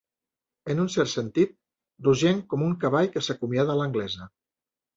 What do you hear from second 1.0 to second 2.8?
sentit, rogenc com un